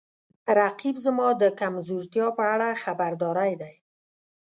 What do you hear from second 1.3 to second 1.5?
د